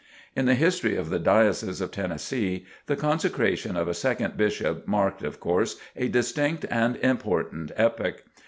[0.35, 5.21] In the history of the Diocese of Tennessee, the consecration of a second Bishop marked,
[5.21, 8.23] of course, a distinct and important epoch.